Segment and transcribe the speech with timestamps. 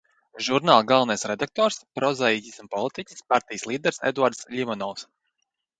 [0.45, 5.11] Žurnāla galvenais redaktors– prozaiķis un politiķis, partijas līderis Eduards Ļimonovs.